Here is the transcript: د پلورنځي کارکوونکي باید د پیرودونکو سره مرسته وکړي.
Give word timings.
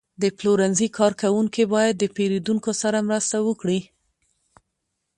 د 0.21 0.23
پلورنځي 0.37 0.87
کارکوونکي 0.97 1.63
باید 1.73 1.93
د 1.97 2.03
پیرودونکو 2.15 2.71
سره 2.81 3.05
مرسته 3.07 3.37
وکړي. 3.47 3.79